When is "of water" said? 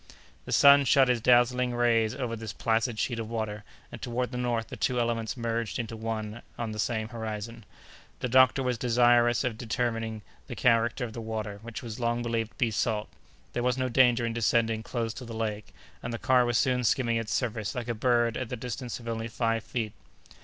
3.19-3.63